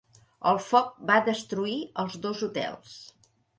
El 0.51 0.57
foc 0.67 0.89
va 1.11 1.17
destruir 1.27 1.77
els 2.07 2.19
dos 2.27 2.43
hotels. 2.51 2.99